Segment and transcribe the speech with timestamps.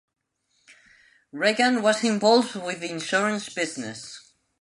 [1.31, 4.33] Regan was involved with the insurance business.